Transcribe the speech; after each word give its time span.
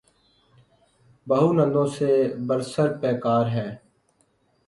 بہو 1.27 1.49
نندوں 1.57 1.85
سے 1.95 2.11
برسر 2.47 2.87
پیکار 3.01 3.45
ہے۔ 3.55 3.67